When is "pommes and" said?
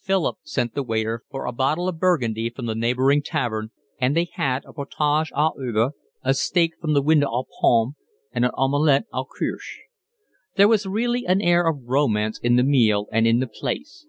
7.60-8.44